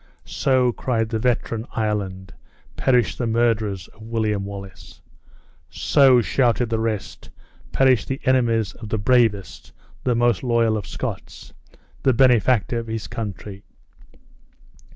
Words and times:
"So," 0.25 0.71
cried 0.71 1.09
the 1.09 1.19
veteran 1.19 1.67
Ireland, 1.75 2.33
"perish 2.75 3.15
the 3.17 3.27
murderers 3.27 3.87
of 3.89 4.01
William 4.01 4.45
Wallace!" 4.45 4.99
"So," 5.69 6.21
shouted 6.21 6.71
the 6.71 6.79
rest, 6.79 7.29
"perish 7.71 8.07
the 8.07 8.19
enemies 8.25 8.73
of 8.73 8.89
the 8.89 8.97
bravest, 8.97 9.71
the 10.03 10.15
most 10.15 10.41
loyal 10.41 10.75
of 10.75 10.87
Scots, 10.87 11.53
the 12.01 12.13
benefactor 12.13 12.79
of 12.79 12.87
his 12.87 13.05
country!" 13.05 13.63